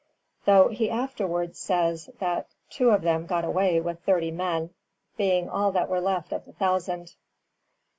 [0.47, 4.71] ]though he afterwards says that two of them got away with thirty men,
[5.15, 7.13] being all that were left of the thousand.